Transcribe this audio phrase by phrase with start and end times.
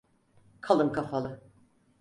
[0.61, 1.39] Kalın kafalı.